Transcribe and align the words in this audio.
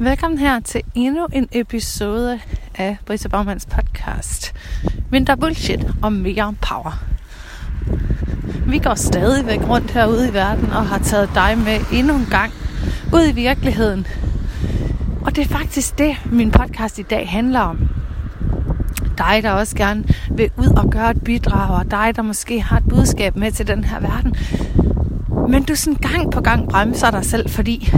Velkommen 0.00 0.38
her 0.38 0.60
til 0.60 0.82
endnu 0.94 1.26
en 1.32 1.48
episode 1.52 2.40
af 2.74 2.96
Brisa 3.06 3.28
Baumans 3.28 3.66
podcast. 3.66 4.54
Mindre 5.10 5.36
bullshit 5.36 5.86
og 6.02 6.12
mere 6.12 6.54
power. 6.62 7.04
Vi 8.66 8.78
går 8.78 8.94
stadigvæk 8.94 9.68
rundt 9.68 9.90
herude 9.90 10.28
i 10.28 10.32
verden 10.32 10.70
og 10.70 10.86
har 10.86 10.98
taget 10.98 11.30
dig 11.34 11.58
med 11.58 11.80
endnu 11.92 12.14
en 12.14 12.26
gang 12.30 12.52
ud 13.14 13.28
i 13.28 13.32
virkeligheden. 13.32 14.06
Og 15.24 15.36
det 15.36 15.44
er 15.44 15.48
faktisk 15.48 15.98
det, 15.98 16.16
min 16.24 16.50
podcast 16.50 16.98
i 16.98 17.02
dag 17.02 17.28
handler 17.28 17.60
om. 17.60 17.88
Dig, 19.18 19.40
der 19.42 19.50
også 19.50 19.76
gerne 19.76 20.04
vil 20.30 20.50
ud 20.56 20.68
og 20.76 20.90
gøre 20.90 21.10
et 21.10 21.24
bidrag, 21.24 21.78
og 21.78 21.90
dig, 21.90 22.12
der 22.16 22.22
måske 22.22 22.62
har 22.62 22.76
et 22.76 22.88
budskab 22.88 23.36
med 23.36 23.52
til 23.52 23.66
den 23.66 23.84
her 23.84 24.00
verden. 24.00 24.34
Men 25.48 25.62
du 25.62 25.74
sådan 25.74 25.94
gang 25.94 26.32
på 26.32 26.40
gang 26.40 26.68
bremser 26.68 27.10
dig 27.10 27.24
selv, 27.24 27.50
fordi 27.50 27.92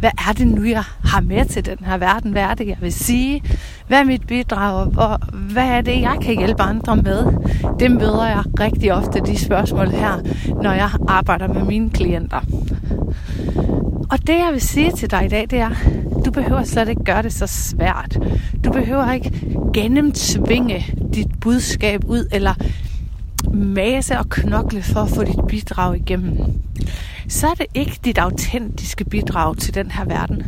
hvad 0.00 0.10
er 0.28 0.32
det 0.32 0.46
nu, 0.46 0.64
jeg 0.64 0.82
har 1.04 1.20
med 1.20 1.44
til 1.44 1.66
den 1.66 1.78
her 1.84 1.98
verden? 1.98 2.32
Hvad 2.32 2.42
er 2.42 2.54
det, 2.54 2.66
jeg 2.66 2.76
vil 2.80 2.92
sige? 2.92 3.42
Hvad 3.86 4.00
er 4.00 4.04
mit 4.04 4.26
bidrag? 4.26 4.86
Hvor, 4.86 5.18
hvad 5.52 5.68
er 5.68 5.80
det, 5.80 6.00
jeg 6.00 6.18
kan 6.22 6.38
hjælpe 6.38 6.62
andre 6.62 6.96
med? 6.96 7.26
Det 7.78 7.90
møder 7.90 8.26
jeg 8.26 8.42
rigtig 8.60 8.92
ofte, 8.92 9.20
de 9.20 9.38
spørgsmål 9.38 9.88
her, 9.88 10.12
når 10.62 10.72
jeg 10.72 10.90
arbejder 11.08 11.48
med 11.48 11.64
mine 11.64 11.90
klienter. 11.90 12.40
Og 14.10 14.18
det, 14.26 14.34
jeg 14.34 14.48
vil 14.52 14.60
sige 14.60 14.92
til 14.92 15.10
dig 15.10 15.24
i 15.24 15.28
dag, 15.28 15.46
det 15.50 15.58
er, 15.58 15.70
du 16.24 16.30
behøver 16.30 16.64
slet 16.64 16.88
ikke 16.88 17.04
gøre 17.04 17.22
det 17.22 17.32
så 17.32 17.46
svært. 17.46 18.18
Du 18.64 18.72
behøver 18.72 19.12
ikke 19.12 19.32
gennemtvinge 19.74 20.86
dit 21.14 21.40
budskab 21.40 22.04
ud, 22.04 22.28
eller 22.32 22.54
mase 23.54 24.18
og 24.18 24.28
knokle 24.28 24.82
for 24.82 25.00
at 25.00 25.10
få 25.10 25.24
dit 25.24 25.46
bidrag 25.48 25.96
igennem 25.96 26.60
så 27.30 27.46
er 27.46 27.54
det 27.54 27.66
ikke 27.74 27.98
dit 28.04 28.18
autentiske 28.18 29.04
bidrag 29.04 29.56
til 29.56 29.74
den 29.74 29.90
her 29.90 30.04
verden. 30.04 30.42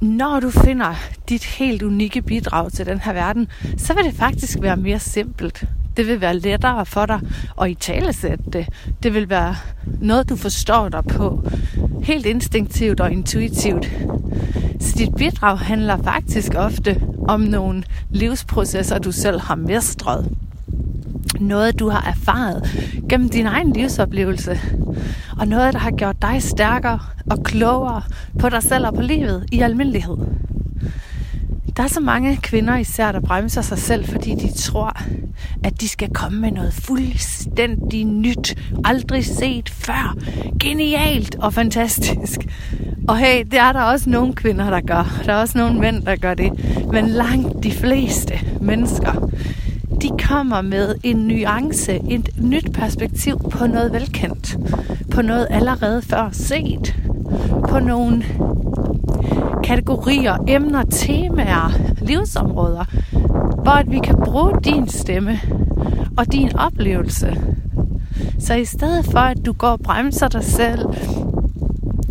Når 0.00 0.40
du 0.40 0.50
finder 0.50 0.94
dit 1.28 1.44
helt 1.44 1.82
unikke 1.82 2.22
bidrag 2.22 2.72
til 2.72 2.86
den 2.86 3.00
her 3.00 3.12
verden, 3.12 3.48
så 3.76 3.94
vil 3.94 4.04
det 4.04 4.14
faktisk 4.14 4.58
være 4.60 4.76
mere 4.76 4.98
simpelt. 4.98 5.64
Det 5.96 6.06
vil 6.06 6.20
være 6.20 6.38
lettere 6.38 6.86
for 6.86 7.06
dig 7.06 7.20
at 7.60 7.70
i 7.70 7.74
talesætte 7.74 8.44
det. 8.52 8.68
Det 9.02 9.14
vil 9.14 9.28
være 9.28 9.56
noget, 10.00 10.28
du 10.28 10.36
forstår 10.36 10.88
dig 10.88 11.04
på. 11.04 11.44
Helt 12.02 12.26
instinktivt 12.26 13.00
og 13.00 13.12
intuitivt. 13.12 13.90
Så 14.80 14.94
dit 14.98 15.14
bidrag 15.16 15.58
handler 15.58 16.02
faktisk 16.02 16.54
ofte 16.56 17.02
om 17.28 17.40
nogle 17.40 17.82
livsprocesser, 18.10 18.98
du 18.98 19.12
selv 19.12 19.40
har 19.40 19.54
mestret 19.54 20.30
noget, 21.42 21.78
du 21.78 21.88
har 21.88 22.08
erfaret 22.08 22.70
gennem 23.08 23.28
din 23.28 23.46
egen 23.46 23.72
livsoplevelse, 23.72 24.60
og 25.38 25.48
noget, 25.48 25.72
der 25.72 25.78
har 25.78 25.90
gjort 25.90 26.22
dig 26.22 26.42
stærkere 26.42 26.98
og 27.30 27.44
klogere 27.44 28.02
på 28.38 28.48
dig 28.48 28.62
selv 28.62 28.86
og 28.86 28.94
på 28.94 29.02
livet 29.02 29.46
i 29.52 29.60
almindelighed. 29.60 30.16
Der 31.76 31.82
er 31.82 31.88
så 31.88 32.00
mange 32.00 32.36
kvinder 32.36 32.76
især, 32.76 33.12
der 33.12 33.20
bremser 33.20 33.62
sig 33.62 33.78
selv, 33.78 34.04
fordi 34.04 34.34
de 34.34 34.52
tror, 34.52 34.96
at 35.64 35.80
de 35.80 35.88
skal 35.88 36.08
komme 36.14 36.40
med 36.40 36.50
noget 36.50 36.74
fuldstændig 36.74 38.04
nyt, 38.04 38.54
aldrig 38.84 39.24
set 39.24 39.68
før, 39.70 40.16
genialt 40.60 41.34
og 41.34 41.54
fantastisk. 41.54 42.40
Og 43.08 43.18
hey, 43.18 43.44
det 43.44 43.58
er 43.58 43.72
der 43.72 43.82
også 43.82 44.10
nogle 44.10 44.34
kvinder, 44.34 44.70
der 44.70 44.80
gør. 44.80 45.22
Der 45.26 45.32
er 45.32 45.40
også 45.40 45.58
nogle 45.58 45.80
mænd, 45.80 46.02
der 46.02 46.16
gør 46.16 46.34
det. 46.34 46.52
Men 46.92 47.08
langt 47.08 47.62
de 47.62 47.72
fleste 47.72 48.34
mennesker, 48.60 49.30
kommer 50.18 50.60
med 50.60 50.94
en 51.02 51.16
nuance, 51.16 52.00
et 52.10 52.30
nyt 52.40 52.72
perspektiv 52.72 53.38
på 53.50 53.66
noget 53.66 53.92
velkendt, 53.92 54.56
på 55.10 55.22
noget 55.22 55.46
allerede 55.50 56.02
før 56.02 56.28
set, 56.32 56.96
på 57.68 57.78
nogle 57.78 58.24
kategorier, 59.64 60.36
emner, 60.48 60.82
temaer, 60.82 61.72
livsområder, 62.02 62.84
hvor 63.62 63.72
at 63.72 63.90
vi 63.90 63.98
kan 63.98 64.16
bruge 64.24 64.52
din 64.64 64.88
stemme 64.88 65.40
og 66.16 66.32
din 66.32 66.56
oplevelse. 66.56 67.36
Så 68.38 68.54
i 68.54 68.64
stedet 68.64 69.04
for, 69.04 69.18
at 69.18 69.46
du 69.46 69.52
går 69.52 69.68
og 69.68 69.80
bremser 69.80 70.28
dig 70.28 70.44
selv, 70.44 70.86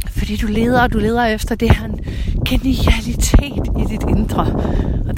fordi 0.07 0.35
du 0.35 0.47
leder 0.47 0.81
og 0.81 0.93
du 0.93 0.97
leder 0.97 1.25
efter 1.25 1.55
det 1.55 1.75
her 1.75 1.87
genialitet 2.49 3.67
i 3.79 3.85
dit 3.89 4.03
indre. 4.09 4.47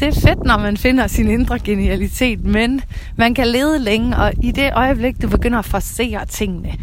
Det 0.03 0.17
er 0.17 0.21
fedt, 0.21 0.43
når 0.43 0.57
man 0.57 0.77
finder 0.77 1.07
sin 1.07 1.29
indre 1.29 1.59
genialitet, 1.59 2.43
men 2.45 2.81
man 3.15 3.33
kan 3.33 3.47
lede 3.47 3.79
længe, 3.79 4.17
og 4.17 4.33
i 4.41 4.51
det 4.51 4.71
øjeblik, 4.73 5.21
du 5.21 5.29
begynder 5.29 5.59
at 5.59 5.65
forsere 5.65 6.25
tingene, 6.25 6.73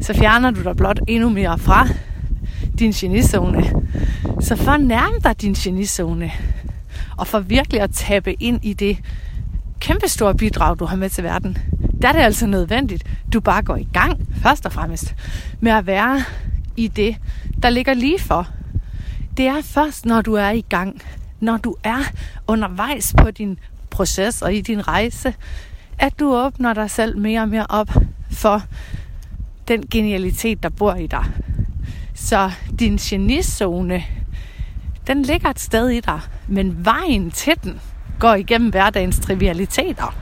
så 0.00 0.14
fjerner 0.14 0.50
du 0.50 0.62
dig 0.62 0.76
blot 0.76 1.00
endnu 1.06 1.28
mere 1.28 1.58
fra 1.58 1.88
din 2.78 2.90
genizone. 2.90 3.64
Så 4.40 4.56
fornærm 4.56 5.22
dig 5.22 5.42
din 5.42 5.52
genizone, 5.52 6.32
og 7.16 7.26
for 7.26 7.40
virkelig 7.40 7.80
at 7.80 7.90
tabe 7.90 8.42
ind 8.42 8.64
i 8.64 8.72
det 8.72 8.98
kæmpestore 9.80 10.34
bidrag, 10.34 10.78
du 10.78 10.84
har 10.84 10.96
med 10.96 11.10
til 11.10 11.24
verden, 11.24 11.58
der 12.02 12.08
er 12.08 12.12
det 12.12 12.20
altså 12.20 12.46
nødvendigt, 12.46 13.06
du 13.32 13.40
bare 13.40 13.62
går 13.62 13.76
i 13.76 13.88
gang, 13.92 14.28
først 14.42 14.66
og 14.66 14.72
fremmest, 14.72 15.14
med 15.60 15.72
at 15.72 15.86
være 15.86 16.22
i 16.76 16.88
det, 16.88 17.16
der 17.62 17.70
ligger 17.70 17.94
lige 17.94 18.18
for. 18.18 18.48
Det 19.36 19.46
er 19.46 19.62
først, 19.62 20.06
når 20.06 20.22
du 20.22 20.34
er 20.34 20.50
i 20.50 20.64
gang, 20.68 21.02
når 21.40 21.56
du 21.56 21.76
er 21.84 21.98
undervejs 22.46 23.14
på 23.18 23.30
din 23.30 23.58
proces 23.90 24.42
og 24.42 24.54
i 24.54 24.60
din 24.60 24.88
rejse, 24.88 25.34
at 25.98 26.18
du 26.20 26.34
åbner 26.34 26.74
dig 26.74 26.90
selv 26.90 27.18
mere 27.18 27.40
og 27.40 27.48
mere 27.48 27.66
op 27.68 27.90
for 28.30 28.62
den 29.68 29.86
genialitet, 29.90 30.62
der 30.62 30.68
bor 30.68 30.94
i 30.94 31.06
dig. 31.06 31.24
Så 32.14 32.50
din 32.78 32.96
genizone, 32.96 34.04
den 35.06 35.22
ligger 35.22 35.50
et 35.50 35.60
sted 35.60 35.88
i 35.88 36.00
dig, 36.00 36.20
men 36.48 36.84
vejen 36.84 37.30
til 37.30 37.54
den 37.64 37.80
går 38.20 38.34
igennem 38.34 38.70
hverdagens 38.70 39.18
trivialiteter. 39.18 40.14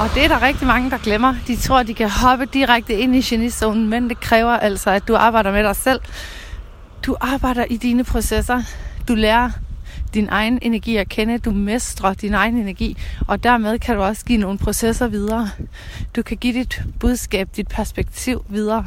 Og 0.00 0.10
det 0.14 0.24
er 0.24 0.28
der 0.28 0.42
rigtig 0.42 0.66
mange, 0.66 0.90
der 0.90 0.98
glemmer. 0.98 1.34
De 1.46 1.56
tror, 1.56 1.78
at 1.78 1.86
de 1.86 1.94
kan 1.94 2.10
hoppe 2.10 2.46
direkte 2.46 2.94
ind 2.94 3.16
i 3.16 3.20
genizonen, 3.20 3.88
men 3.88 4.08
det 4.08 4.20
kræver 4.20 4.52
altså, 4.52 4.90
at 4.90 5.08
du 5.08 5.16
arbejder 5.16 5.52
med 5.52 5.64
dig 5.64 5.76
selv. 5.76 6.00
Du 7.06 7.16
arbejder 7.20 7.64
i 7.70 7.76
dine 7.76 8.04
processer. 8.04 8.62
Du 9.08 9.14
lærer 9.14 9.50
din 10.14 10.28
egen 10.30 10.58
energi 10.62 10.96
at 10.96 11.08
kende. 11.08 11.38
Du 11.38 11.50
mestrer 11.50 12.14
din 12.14 12.34
egen 12.34 12.56
energi, 12.56 12.96
og 13.26 13.42
dermed 13.42 13.78
kan 13.78 13.96
du 13.96 14.02
også 14.02 14.24
give 14.24 14.38
nogle 14.38 14.58
processer 14.58 15.08
videre. 15.08 15.50
Du 16.16 16.22
kan 16.22 16.36
give 16.36 16.54
dit 16.54 16.82
budskab, 17.00 17.48
dit 17.56 17.68
perspektiv 17.68 18.44
videre. 18.48 18.84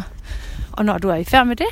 Og 0.71 0.85
når 0.85 0.97
du 0.97 1.09
er 1.09 1.15
i 1.15 1.23
færd 1.23 1.47
med 1.47 1.55
det, 1.55 1.67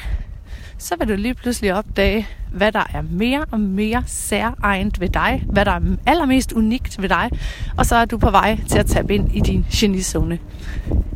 så 0.78 0.96
vil 1.00 1.08
du 1.08 1.16
lige 1.16 1.34
pludselig 1.34 1.74
opdage, 1.74 2.28
hvad 2.52 2.72
der 2.72 2.84
er 2.94 3.02
mere 3.02 3.46
og 3.52 3.60
mere 3.60 4.04
særegent 4.08 5.00
ved 5.00 5.10
dig, 5.10 5.44
hvad 5.50 5.66
der 5.66 5.72
er 5.72 5.82
allermest 6.06 6.52
unikt 6.52 7.02
ved 7.02 7.10
dig, 7.10 7.30
og 7.78 7.86
så 7.86 7.96
er 7.96 8.06
du 8.06 8.18
på 8.18 8.32
vej 8.32 8.60
til 8.70 8.80
at 8.80 8.86
tabe 8.86 9.16
ind 9.16 9.36
i 9.36 9.40
din 9.40 9.66
genizone. 9.72 10.40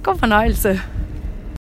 God 0.04 0.18
fornøjelse. 0.18 0.82